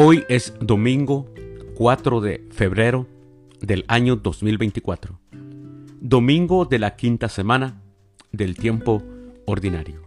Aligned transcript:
Hoy 0.00 0.24
es 0.28 0.54
domingo 0.60 1.28
4 1.74 2.20
de 2.20 2.46
febrero 2.52 3.08
del 3.60 3.84
año 3.88 4.14
2024, 4.14 5.18
domingo 6.00 6.66
de 6.66 6.78
la 6.78 6.94
quinta 6.94 7.28
semana 7.28 7.82
del 8.30 8.54
tiempo 8.54 9.02
ordinario. 9.44 10.02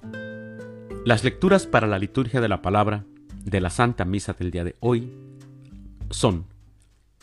Las 1.04 1.26
lecturas 1.26 1.68
para 1.68 1.88
la 1.88 2.00
liturgia 2.00 2.40
de 2.40 2.48
la 2.48 2.62
palabra 2.62 3.04
de 3.44 3.60
la 3.60 3.70
Santa 3.70 4.06
Misa 4.06 4.32
del 4.32 4.50
día 4.50 4.64
de 4.64 4.78
hoy 4.80 5.12
son, 6.10 6.46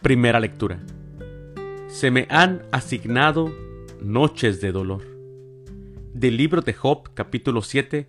primera 0.02 0.38
lectura, 0.38 0.78
se 1.86 2.10
me 2.10 2.26
han 2.28 2.60
asignado 2.70 3.50
noches 4.02 4.60
de 4.60 4.72
dolor. 4.72 5.06
Del 6.12 6.36
libro 6.36 6.60
de 6.60 6.74
Job 6.74 7.14
capítulo 7.14 7.62
7, 7.62 8.08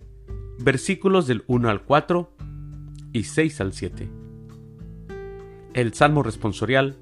versículos 0.58 1.26
del 1.26 1.44
1 1.46 1.70
al 1.70 1.82
4 1.82 2.30
y 3.14 3.24
6 3.24 3.60
al 3.62 3.72
7. 3.72 4.19
El 5.72 5.94
Salmo 5.94 6.24
responsorial 6.24 6.96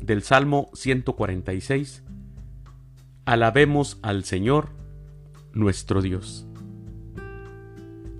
del 0.00 0.22
Salmo 0.22 0.70
146. 0.72 2.02
Alabemos 3.26 3.98
al 4.00 4.24
Señor, 4.24 4.70
nuestro 5.52 6.00
Dios. 6.00 6.46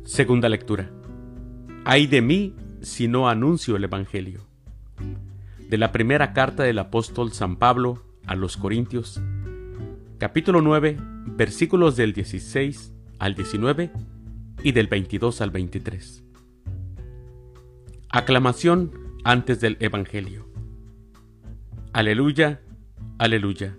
Segunda 0.04 0.50
lectura. 0.50 0.90
Ay 1.86 2.06
de 2.06 2.20
mí 2.20 2.54
si 2.82 3.08
no 3.08 3.30
anuncio 3.30 3.76
el 3.76 3.84
Evangelio. 3.84 4.46
De 5.70 5.78
la 5.78 5.92
primera 5.92 6.34
carta 6.34 6.62
del 6.62 6.78
apóstol 6.78 7.32
San 7.32 7.56
Pablo 7.56 8.02
a 8.26 8.34
los 8.34 8.58
Corintios, 8.58 9.22
capítulo 10.18 10.60
9, 10.60 10.98
versículos 11.38 11.96
del 11.96 12.12
16 12.12 12.92
al 13.18 13.34
19 13.34 13.90
y 14.62 14.72
del 14.72 14.88
22 14.88 15.40
al 15.40 15.50
23. 15.50 16.22
Aclamación 18.10 19.05
antes 19.26 19.60
del 19.60 19.76
Evangelio. 19.80 20.46
Aleluya, 21.92 22.60
aleluya. 23.18 23.76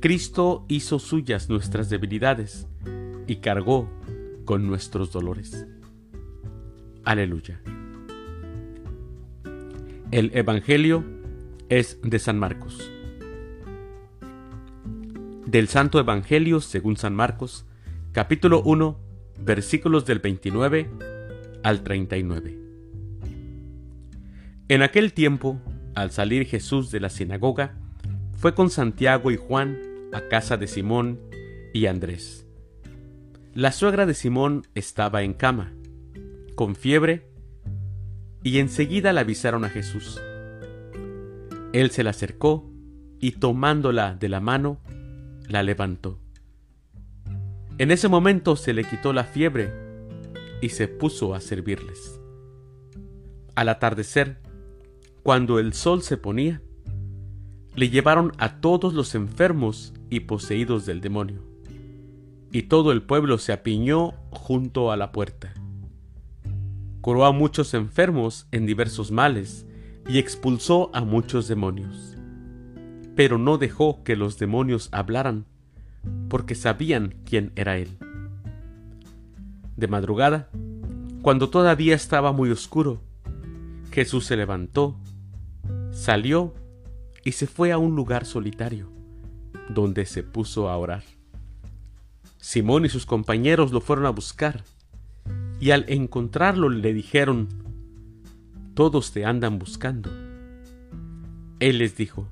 Cristo 0.00 0.64
hizo 0.66 0.98
suyas 0.98 1.48
nuestras 1.48 1.88
debilidades 1.88 2.66
y 3.28 3.36
cargó 3.36 3.88
con 4.44 4.66
nuestros 4.66 5.12
dolores. 5.12 5.68
Aleluya. 7.04 7.60
El 10.10 10.32
Evangelio 10.34 11.04
es 11.68 12.00
de 12.02 12.18
San 12.18 12.36
Marcos. 12.36 12.90
Del 15.46 15.68
Santo 15.68 16.00
Evangelio 16.00 16.60
según 16.60 16.96
San 16.96 17.14
Marcos, 17.14 17.66
capítulo 18.10 18.62
1, 18.64 18.98
versículos 19.44 20.04
del 20.06 20.18
29 20.18 20.90
al 21.62 21.84
39. 21.84 22.63
En 24.66 24.80
aquel 24.80 25.12
tiempo, 25.12 25.60
al 25.94 26.10
salir 26.10 26.46
Jesús 26.46 26.90
de 26.90 26.98
la 26.98 27.10
sinagoga, 27.10 27.74
fue 28.32 28.54
con 28.54 28.70
Santiago 28.70 29.30
y 29.30 29.36
Juan 29.36 29.78
a 30.10 30.26
casa 30.28 30.56
de 30.56 30.66
Simón 30.66 31.20
y 31.74 31.84
Andrés. 31.84 32.46
La 33.52 33.72
suegra 33.72 34.06
de 34.06 34.14
Simón 34.14 34.66
estaba 34.74 35.22
en 35.22 35.34
cama, 35.34 35.74
con 36.54 36.76
fiebre, 36.76 37.28
y 38.42 38.58
enseguida 38.58 39.12
la 39.12 39.20
avisaron 39.20 39.66
a 39.66 39.68
Jesús. 39.68 40.18
Él 41.74 41.90
se 41.90 42.02
la 42.02 42.10
acercó 42.10 42.70
y 43.20 43.32
tomándola 43.32 44.14
de 44.14 44.30
la 44.30 44.40
mano, 44.40 44.80
la 45.46 45.62
levantó. 45.62 46.20
En 47.76 47.90
ese 47.90 48.08
momento 48.08 48.56
se 48.56 48.72
le 48.72 48.84
quitó 48.84 49.12
la 49.12 49.24
fiebre 49.24 49.70
y 50.62 50.70
se 50.70 50.88
puso 50.88 51.34
a 51.34 51.40
servirles. 51.40 52.18
Al 53.56 53.68
atardecer, 53.68 54.43
cuando 55.24 55.58
el 55.58 55.72
sol 55.72 56.02
se 56.02 56.18
ponía, 56.18 56.60
le 57.74 57.88
llevaron 57.88 58.32
a 58.36 58.60
todos 58.60 58.92
los 58.92 59.14
enfermos 59.14 59.94
y 60.10 60.20
poseídos 60.20 60.84
del 60.84 61.00
demonio, 61.00 61.42
y 62.52 62.64
todo 62.64 62.92
el 62.92 63.02
pueblo 63.02 63.38
se 63.38 63.54
apiñó 63.54 64.12
junto 64.30 64.92
a 64.92 64.98
la 64.98 65.12
puerta. 65.12 65.54
Curó 67.00 67.24
a 67.24 67.32
muchos 67.32 67.72
enfermos 67.72 68.46
en 68.52 68.66
diversos 68.66 69.10
males 69.10 69.66
y 70.06 70.18
expulsó 70.18 70.90
a 70.92 71.00
muchos 71.00 71.48
demonios. 71.48 72.18
Pero 73.16 73.38
no 73.38 73.56
dejó 73.56 74.04
que 74.04 74.16
los 74.16 74.38
demonios 74.38 74.90
hablaran, 74.92 75.46
porque 76.28 76.54
sabían 76.54 77.14
quién 77.24 77.50
era 77.56 77.78
él. 77.78 77.96
De 79.74 79.88
madrugada, 79.88 80.50
cuando 81.22 81.48
todavía 81.48 81.94
estaba 81.94 82.32
muy 82.32 82.50
oscuro, 82.50 83.00
Jesús 83.90 84.26
se 84.26 84.36
levantó 84.36 84.98
Salió 85.94 86.52
y 87.24 87.32
se 87.32 87.46
fue 87.46 87.70
a 87.70 87.78
un 87.78 87.94
lugar 87.94 88.26
solitario, 88.26 88.90
donde 89.68 90.06
se 90.06 90.24
puso 90.24 90.68
a 90.68 90.76
orar. 90.76 91.04
Simón 92.38 92.84
y 92.84 92.88
sus 92.88 93.06
compañeros 93.06 93.70
lo 93.70 93.80
fueron 93.80 94.04
a 94.04 94.10
buscar, 94.10 94.64
y 95.60 95.70
al 95.70 95.84
encontrarlo 95.88 96.68
le 96.68 96.92
dijeron, 96.92 97.48
Todos 98.74 99.12
te 99.12 99.24
andan 99.24 99.60
buscando. 99.60 100.10
Él 101.60 101.78
les 101.78 101.96
dijo, 101.96 102.26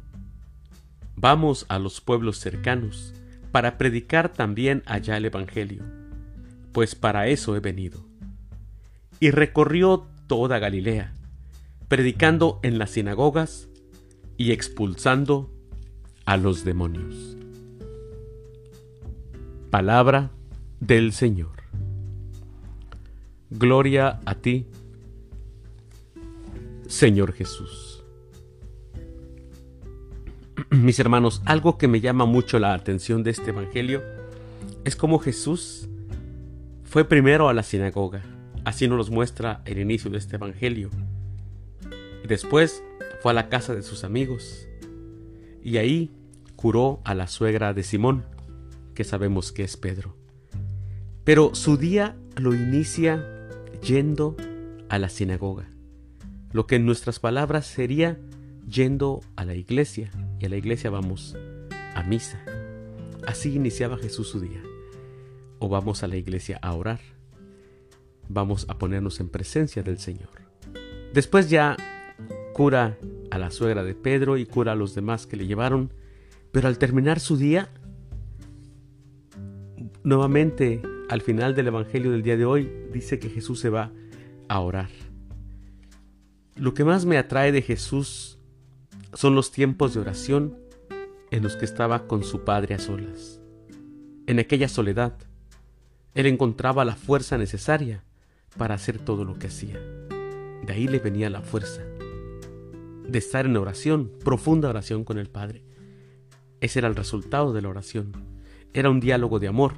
Vamos 1.14 1.64
a 1.68 1.78
los 1.78 2.00
pueblos 2.00 2.38
cercanos, 2.38 3.14
para 3.52 3.78
predicar 3.78 4.32
también 4.32 4.82
allá 4.86 5.16
el 5.16 5.26
Evangelio, 5.26 5.84
pues 6.72 6.96
para 6.96 7.28
eso 7.28 7.54
he 7.54 7.60
venido. 7.60 8.04
Y 9.20 9.30
recorrió 9.30 10.08
toda 10.26 10.58
Galilea 10.58 11.14
predicando 11.92 12.58
en 12.62 12.78
las 12.78 12.92
sinagogas 12.92 13.68
y 14.38 14.52
expulsando 14.52 15.50
a 16.24 16.38
los 16.38 16.64
demonios. 16.64 17.36
Palabra 19.68 20.30
del 20.80 21.12
Señor. 21.12 21.52
Gloria 23.50 24.20
a 24.24 24.36
ti, 24.36 24.68
Señor 26.86 27.34
Jesús. 27.34 28.02
Mis 30.70 30.98
hermanos, 30.98 31.42
algo 31.44 31.76
que 31.76 31.88
me 31.88 32.00
llama 32.00 32.24
mucho 32.24 32.58
la 32.58 32.72
atención 32.72 33.22
de 33.22 33.32
este 33.32 33.50
Evangelio 33.50 34.02
es 34.86 34.96
cómo 34.96 35.18
Jesús 35.18 35.90
fue 36.84 37.04
primero 37.04 37.50
a 37.50 37.52
la 37.52 37.62
sinagoga. 37.62 38.22
Así 38.64 38.88
nos 38.88 39.10
muestra 39.10 39.60
el 39.66 39.78
inicio 39.78 40.10
de 40.10 40.16
este 40.16 40.36
Evangelio 40.36 40.88
después 42.26 42.82
fue 43.20 43.32
a 43.32 43.34
la 43.34 43.48
casa 43.48 43.74
de 43.74 43.82
sus 43.82 44.04
amigos 44.04 44.68
y 45.62 45.76
ahí 45.76 46.10
curó 46.56 47.00
a 47.04 47.14
la 47.14 47.26
suegra 47.26 47.72
de 47.72 47.82
Simón, 47.82 48.24
que 48.94 49.04
sabemos 49.04 49.52
que 49.52 49.64
es 49.64 49.76
Pedro. 49.76 50.16
Pero 51.24 51.54
su 51.54 51.76
día 51.76 52.16
lo 52.36 52.54
inicia 52.54 53.48
yendo 53.82 54.36
a 54.88 54.98
la 54.98 55.08
sinagoga, 55.08 55.70
lo 56.52 56.66
que 56.66 56.76
en 56.76 56.86
nuestras 56.86 57.18
palabras 57.18 57.66
sería 57.66 58.18
yendo 58.68 59.20
a 59.36 59.44
la 59.44 59.54
iglesia, 59.54 60.10
y 60.38 60.46
a 60.46 60.48
la 60.48 60.56
iglesia 60.56 60.90
vamos 60.90 61.36
a 61.94 62.02
misa. 62.02 62.44
Así 63.26 63.54
iniciaba 63.54 63.98
Jesús 63.98 64.28
su 64.28 64.40
día. 64.40 64.62
O 65.58 65.68
vamos 65.68 66.02
a 66.02 66.08
la 66.08 66.16
iglesia 66.16 66.58
a 66.60 66.74
orar. 66.74 67.00
Vamos 68.28 68.66
a 68.68 68.78
ponernos 68.78 69.20
en 69.20 69.28
presencia 69.28 69.82
del 69.82 69.98
Señor. 69.98 70.28
Después 71.12 71.50
ya 71.50 71.76
cura 72.52 72.98
a 73.30 73.38
la 73.38 73.50
suegra 73.50 73.82
de 73.82 73.94
Pedro 73.94 74.36
y 74.36 74.46
cura 74.46 74.72
a 74.72 74.76
los 74.76 74.94
demás 74.94 75.26
que 75.26 75.36
le 75.36 75.46
llevaron, 75.46 75.92
pero 76.52 76.68
al 76.68 76.78
terminar 76.78 77.18
su 77.18 77.36
día, 77.36 77.70
nuevamente 80.04 80.82
al 81.08 81.22
final 81.22 81.54
del 81.54 81.68
Evangelio 81.68 82.10
del 82.10 82.22
día 82.22 82.36
de 82.36 82.44
hoy, 82.44 82.70
dice 82.92 83.18
que 83.18 83.28
Jesús 83.28 83.60
se 83.60 83.70
va 83.70 83.90
a 84.48 84.60
orar. 84.60 84.90
Lo 86.56 86.74
que 86.74 86.84
más 86.84 87.06
me 87.06 87.18
atrae 87.18 87.52
de 87.52 87.62
Jesús 87.62 88.38
son 89.14 89.34
los 89.34 89.50
tiempos 89.50 89.94
de 89.94 90.00
oración 90.00 90.56
en 91.30 91.42
los 91.42 91.56
que 91.56 91.64
estaba 91.64 92.06
con 92.06 92.22
su 92.22 92.44
Padre 92.44 92.74
a 92.74 92.78
solas. 92.78 93.40
En 94.26 94.38
aquella 94.38 94.68
soledad, 94.68 95.16
Él 96.14 96.26
encontraba 96.26 96.84
la 96.84 96.94
fuerza 96.94 97.38
necesaria 97.38 98.04
para 98.58 98.74
hacer 98.74 98.98
todo 98.98 99.24
lo 99.24 99.38
que 99.38 99.46
hacía. 99.46 99.80
De 100.66 100.72
ahí 100.72 100.86
le 100.86 100.98
venía 100.98 101.30
la 101.30 101.40
fuerza 101.40 101.82
de 103.12 103.18
estar 103.18 103.44
en 103.44 103.56
oración, 103.56 104.10
profunda 104.24 104.70
oración 104.70 105.04
con 105.04 105.18
el 105.18 105.28
Padre. 105.28 105.62
Ese 106.60 106.78
era 106.78 106.88
el 106.88 106.96
resultado 106.96 107.52
de 107.52 107.60
la 107.60 107.68
oración. 107.68 108.12
Era 108.72 108.88
un 108.88 109.00
diálogo 109.00 109.38
de 109.38 109.48
amor. 109.48 109.74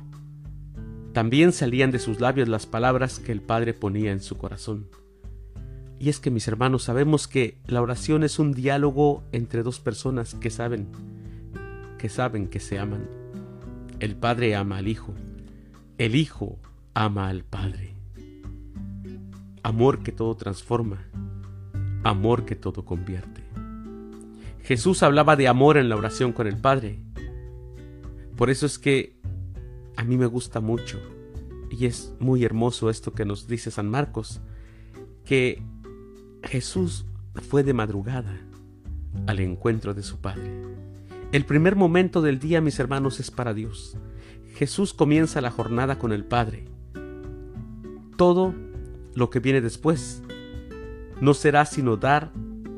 También 1.12 1.52
salían 1.52 1.90
de 1.90 1.98
sus 1.98 2.20
labios 2.20 2.48
las 2.48 2.66
palabras 2.66 3.18
que 3.18 3.32
el 3.32 3.42
Padre 3.42 3.74
ponía 3.74 4.12
en 4.12 4.20
su 4.20 4.36
corazón. 4.38 4.88
Y 5.98 6.08
es 6.10 6.20
que 6.20 6.30
mis 6.30 6.46
hermanos 6.46 6.84
sabemos 6.84 7.26
que 7.26 7.58
la 7.66 7.82
oración 7.82 8.22
es 8.22 8.38
un 8.38 8.52
diálogo 8.52 9.24
entre 9.32 9.62
dos 9.62 9.80
personas 9.80 10.34
que 10.34 10.50
saben, 10.50 10.88
que 11.98 12.08
saben 12.08 12.48
que 12.48 12.60
se 12.60 12.78
aman. 12.78 13.08
El 13.98 14.14
Padre 14.16 14.54
ama 14.54 14.78
al 14.78 14.88
Hijo, 14.88 15.14
el 15.98 16.14
Hijo 16.14 16.58
ama 16.94 17.28
al 17.28 17.42
Padre. 17.42 17.94
Amor 19.62 20.02
que 20.02 20.12
todo 20.12 20.36
transforma, 20.36 21.08
amor 22.04 22.44
que 22.44 22.54
todo 22.54 22.84
convierte. 22.84 23.42
Jesús 24.62 25.02
hablaba 25.02 25.36
de 25.36 25.48
amor 25.48 25.76
en 25.76 25.88
la 25.88 25.96
oración 25.96 26.32
con 26.32 26.46
el 26.46 26.56
Padre. 26.56 27.00
Por 28.36 28.50
eso 28.50 28.66
es 28.66 28.78
que 28.78 29.18
a 29.96 30.04
mí 30.04 30.16
me 30.16 30.26
gusta 30.26 30.60
mucho 30.60 31.00
y 31.70 31.86
es 31.86 32.14
muy 32.20 32.44
hermoso 32.44 32.88
esto 32.88 33.12
que 33.12 33.24
nos 33.24 33.46
dice 33.46 33.70
San 33.70 33.90
Marcos, 33.90 34.40
que 35.24 35.62
Jesús 36.42 37.06
fue 37.48 37.62
de 37.62 37.74
madrugada 37.74 38.38
al 39.26 39.40
encuentro 39.40 39.94
de 39.94 40.02
su 40.02 40.18
Padre. 40.18 40.50
El 41.32 41.44
primer 41.44 41.74
momento 41.74 42.22
del 42.22 42.38
día, 42.38 42.60
mis 42.60 42.78
hermanos, 42.78 43.18
es 43.20 43.30
para 43.30 43.54
Dios. 43.54 43.96
Jesús 44.54 44.94
comienza 44.94 45.40
la 45.40 45.50
jornada 45.50 45.98
con 45.98 46.12
el 46.12 46.24
Padre. 46.24 46.66
Todo 48.16 48.54
lo 49.14 49.30
que 49.30 49.40
viene 49.40 49.60
después 49.60 50.22
no 51.20 51.34
será 51.34 51.64
sino 51.64 51.96
dar 51.96 52.32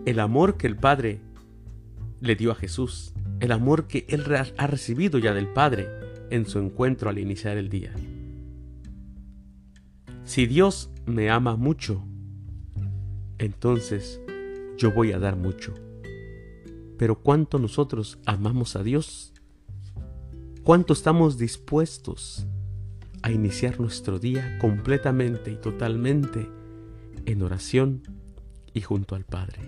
el 0.05 0.21
amor 0.21 0.57
que 0.57 0.67
el 0.67 0.77
Padre 0.77 1.21
le 2.21 2.37
dio 2.37 2.53
a 2.53 2.55
Jesús, 2.55 3.13
el 3.41 3.53
amor 3.53 3.87
que 3.87 4.07
Él 4.09 4.25
ha 4.57 4.67
recibido 4.67 5.19
ya 5.19 5.35
del 5.35 5.49
Padre 5.49 5.89
en 6.31 6.47
su 6.47 6.59
encuentro 6.59 7.11
al 7.11 7.19
iniciar 7.19 7.57
el 7.57 7.69
día. 7.69 7.93
Si 10.25 10.47
Dios 10.47 10.91
me 11.07 11.31
ama 11.31 11.57
mucho, 11.57 12.05
entonces 13.39 14.21
yo 14.77 14.93
voy 14.93 15.13
a 15.13 15.19
dar 15.19 15.37
mucho. 15.37 15.75
Pero 16.99 17.21
¿cuánto 17.21 17.59
nosotros 17.59 18.19
amamos 18.27 18.75
a 18.77 18.83
Dios? 18.83 19.33
¿Cuánto 20.63 20.95
estamos 20.95 21.39
dispuestos 21.39 22.47
a 23.23 23.31
iniciar 23.31 23.79
nuestro 23.81 24.19
día 24.19 24.59
completamente 24.59 25.53
y 25.53 25.57
totalmente 25.57 26.49
en 27.25 27.43
oración 27.43 28.03
y 28.77 28.83
junto 28.83 29.15
al 29.15 29.25
Padre? 29.25 29.59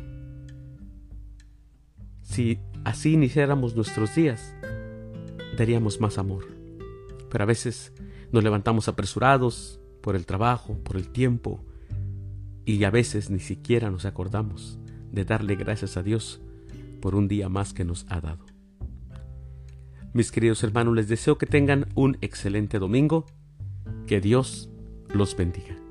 Si 2.20 2.58
así 2.84 3.14
iniciáramos 3.14 3.74
nuestros 3.74 4.14
días, 4.14 4.54
daríamos 5.56 5.98
más 5.98 6.18
amor. 6.18 6.46
Pero 7.30 7.44
a 7.44 7.46
veces 7.46 7.94
nos 8.32 8.44
levantamos 8.44 8.86
apresurados 8.86 9.80
por 10.02 10.14
el 10.14 10.26
trabajo, 10.26 10.78
por 10.84 10.96
el 10.96 11.08
tiempo, 11.08 11.64
y 12.66 12.84
a 12.84 12.90
veces 12.90 13.30
ni 13.30 13.40
siquiera 13.40 13.90
nos 13.90 14.04
acordamos 14.04 14.78
de 15.10 15.24
darle 15.24 15.56
gracias 15.56 15.96
a 15.96 16.02
Dios 16.02 16.42
por 17.00 17.14
un 17.14 17.28
día 17.28 17.48
más 17.48 17.72
que 17.72 17.86
nos 17.86 18.04
ha 18.10 18.20
dado. 18.20 18.44
Mis 20.12 20.30
queridos 20.30 20.62
hermanos, 20.64 20.94
les 20.94 21.08
deseo 21.08 21.38
que 21.38 21.46
tengan 21.46 21.86
un 21.94 22.18
excelente 22.20 22.78
domingo. 22.78 23.24
Que 24.06 24.20
Dios 24.20 24.68
los 25.14 25.34
bendiga. 25.34 25.87